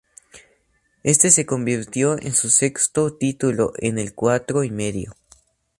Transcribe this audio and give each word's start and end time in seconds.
Este 1.03 1.29
se 1.29 1.45
convirtió 1.45 2.19
en 2.19 2.31
su 2.33 2.49
sexto 2.49 3.13
título 3.13 3.73
en 3.77 3.99
el 3.99 4.15
Cuatro 4.15 4.63
y 4.63 4.71
Medio. 4.71 5.15